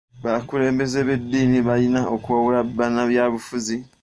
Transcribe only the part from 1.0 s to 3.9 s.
b'ediini balina okuwabula banabyabufuzi.